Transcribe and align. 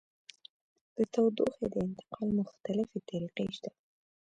د 0.95 0.97
تودوخې 1.13 1.65
د 1.73 1.75
انتقال 1.87 2.27
مختلفې 2.39 2.99
طریقې 3.09 3.45
شته. 3.55 3.71